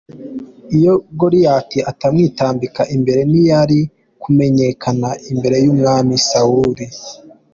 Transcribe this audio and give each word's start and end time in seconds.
iyo 0.77 0.93
Goliyati 1.19 1.79
atamwitambika 1.91 2.81
imbere 2.95 3.21
ntiyari 3.29 3.79
kumenyekana 4.21 5.09
imbere 5.31 5.55
y'umwami 5.65 6.13
Sawuli. 6.29 6.85